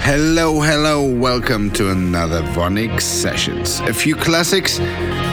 Hello, 0.00 0.60
hello, 0.60 1.02
welcome 1.02 1.70
to 1.72 1.90
another 1.90 2.42
VONYC 2.42 3.00
Sessions. 3.00 3.80
A 3.80 3.92
few 3.92 4.14
classics, 4.14 4.78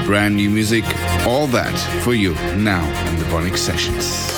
brand 0.06 0.36
new 0.36 0.50
music, 0.50 0.84
all 1.28 1.48
that 1.48 1.78
for 2.04 2.14
you 2.14 2.34
now 2.58 2.84
in 3.10 3.20
the 3.20 3.26
VONYC 3.26 3.58
Sessions. 3.58 4.32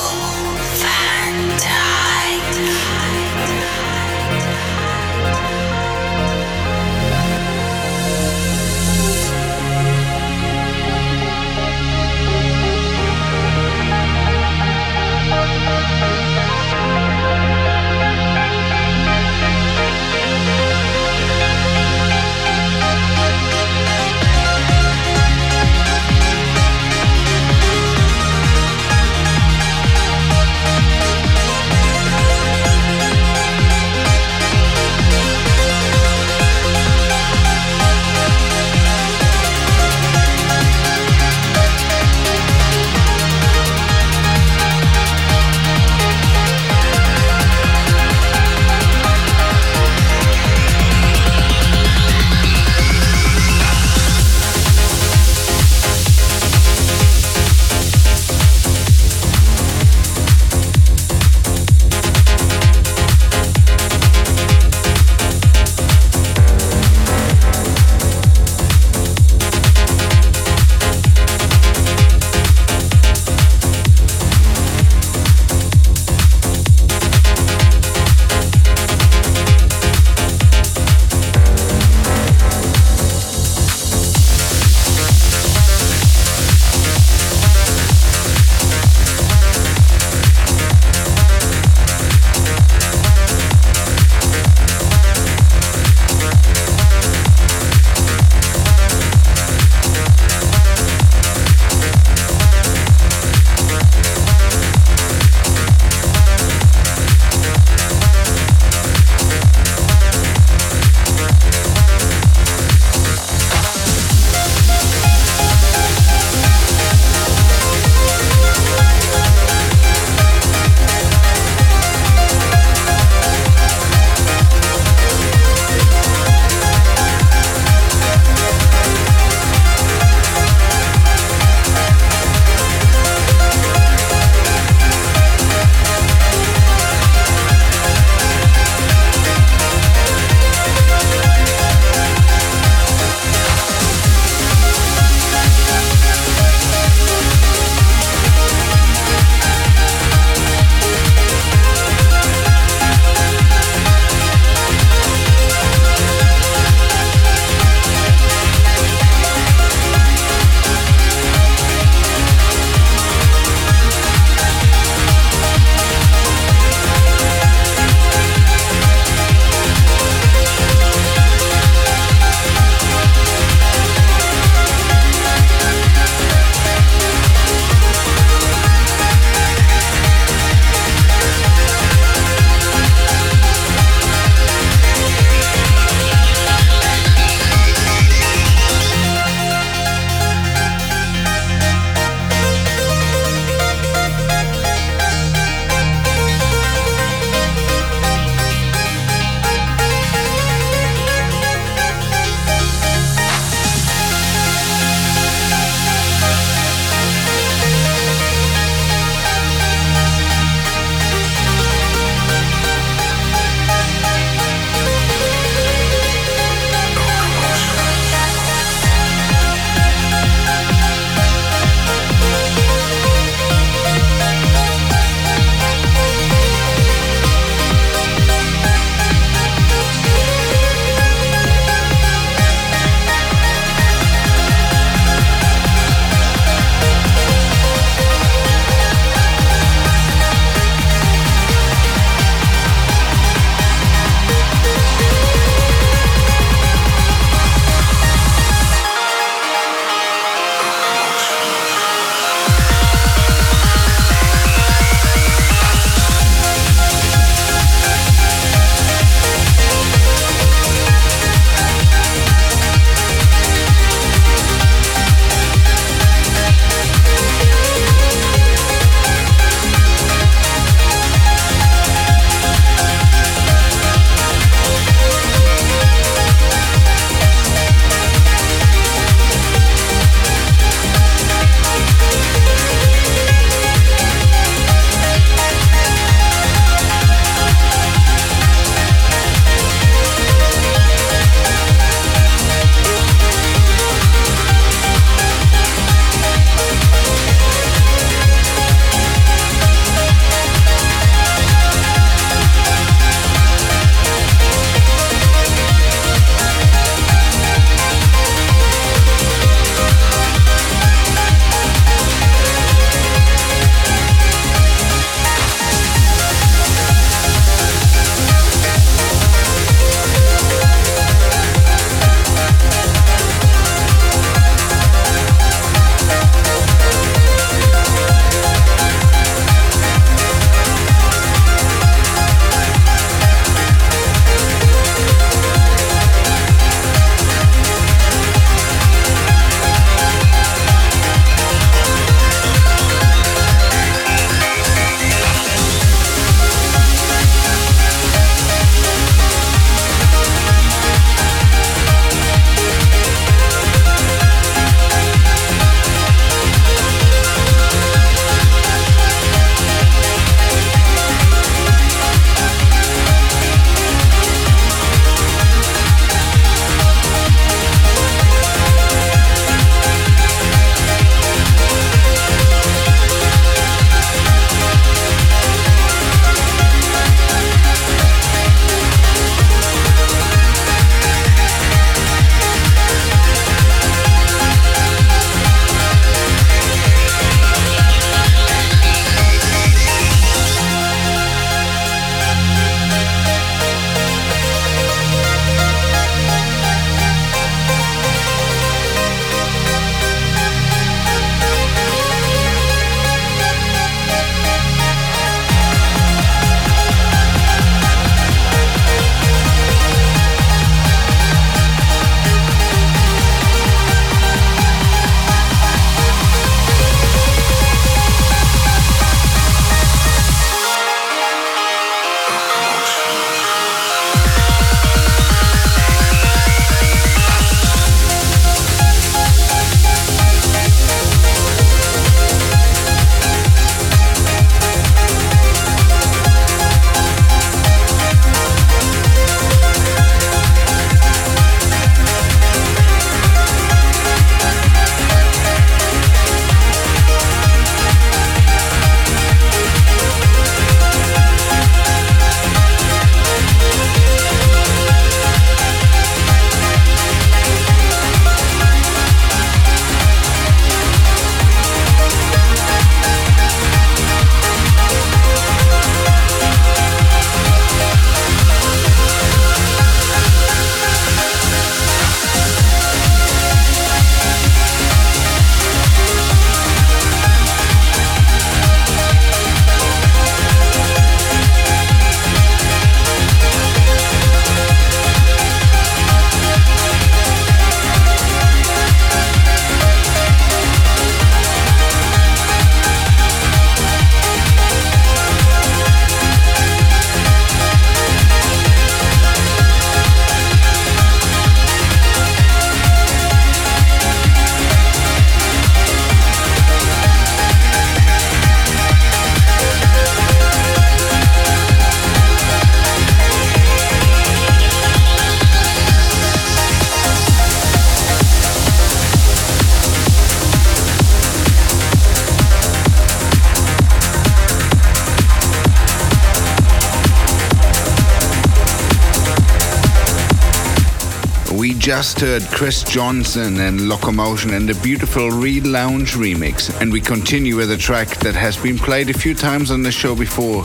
Just 531.74 532.20
heard 532.20 532.44
Chris 532.44 532.84
Johnson 532.84 533.60
and 533.60 533.88
Locomotion 533.88 534.54
and 534.54 534.68
the 534.68 534.74
beautiful 534.82 535.30
Reed 535.30 535.66
Lounge 535.66 536.16
remix. 536.16 536.70
And 536.82 536.92
we 536.92 537.00
continue 537.00 537.56
with 537.56 537.72
a 537.72 537.78
track 537.78 538.10
that 538.20 538.36
has 538.36 538.58
been 538.58 538.78
played 538.78 539.10
a 539.10 539.14
few 539.14 539.34
times 539.34 539.72
on 539.72 539.82
the 539.82 539.92
show 539.92 540.16
before. 540.16 540.64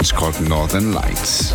It's 0.00 0.12
called 0.12 0.40
Northern 0.40 0.92
Lights. 0.92 1.52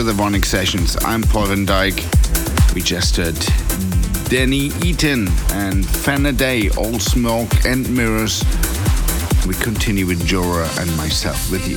To 0.00 0.04
the 0.04 0.22
VONYC 0.22 0.46
Sessions. 0.46 0.96
I'm 1.04 1.20
Paul 1.20 1.46
van 1.46 1.66
Dyk. 1.66 2.74
We 2.74 2.80
just 2.80 3.16
heard 3.16 3.36
Danny 4.30 4.70
Eaton 4.82 5.28
and 5.52 5.84
Fanaday, 5.84 6.74
All 6.78 6.98
Smoke 6.98 7.66
and 7.66 7.86
Mirrors. 7.94 8.42
We 9.46 9.54
continue 9.56 10.06
with 10.06 10.26
Jora 10.26 10.68
and 10.80 10.96
myself 10.96 11.50
with 11.50 11.68
you. 11.68 11.76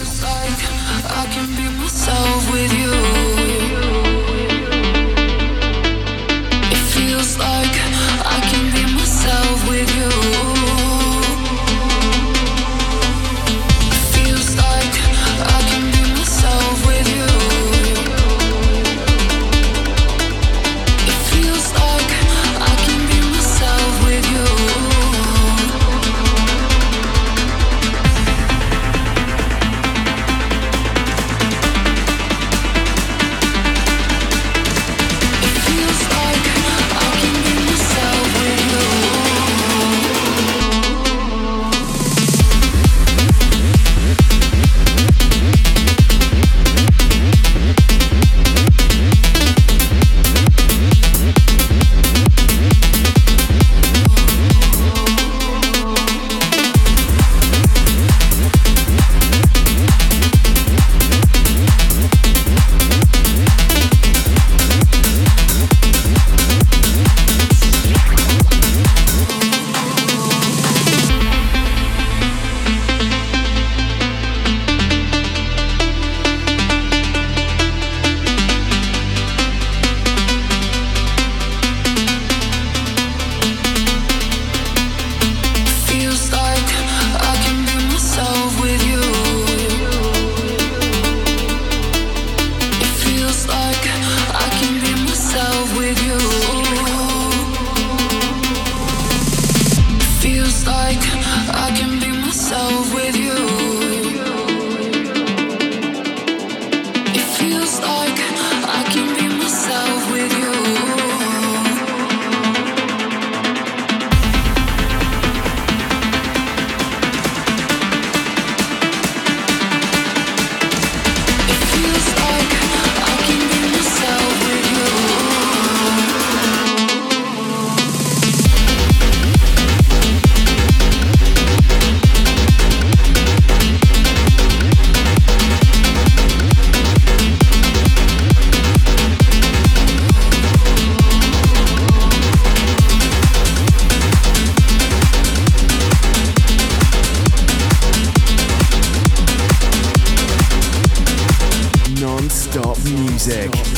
I 153.25 153.72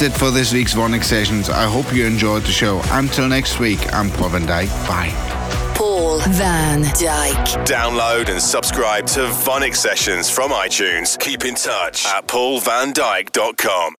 that's 0.00 0.14
it 0.14 0.18
for 0.18 0.30
this 0.30 0.52
week's 0.52 0.74
VONYC 0.74 1.04
Sessions. 1.04 1.50
I 1.50 1.64
hope 1.64 1.92
you 1.92 2.06
enjoyed 2.06 2.42
the 2.42 2.52
show. 2.52 2.80
Until 2.90 3.28
next 3.28 3.58
week, 3.58 3.92
I'm 3.92 4.10
Paul 4.10 4.30
van 4.30 4.46
Dyk. 4.46 4.68
Bye. 4.88 5.12
Paul 5.74 6.20
van 6.20 6.82
Dyk. 6.82 7.66
Download 7.66 8.28
and 8.30 8.40
subscribe 8.40 9.06
to 9.08 9.20
VONYC 9.20 9.74
Sessions 9.74 10.30
from 10.30 10.52
iTunes. 10.52 11.18
Keep 11.18 11.44
in 11.44 11.54
touch 11.54 12.06
at 12.06 12.26
paulvandyk.com. 12.26 13.88